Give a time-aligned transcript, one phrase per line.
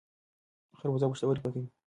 [0.77, 1.67] خربوزه پښتورګي پاکوي.